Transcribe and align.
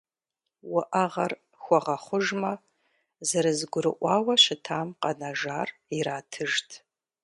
Уӏэгъэр 0.75 1.31
хуэгъэхъужмэ, 1.61 2.51
зэрызэгурыӏуауэ 3.27 4.35
щытам 4.43 4.87
къэнэжар 5.01 5.69
иратыжт. 5.97 6.69